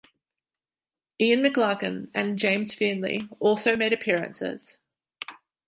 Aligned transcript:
Ian 1.21 1.41
McLagen 1.43 2.09
and 2.15 2.39
James 2.39 2.73
Fearnley 2.75 3.27
also 3.39 3.75
made 3.75 3.93
appearances. 3.93 4.77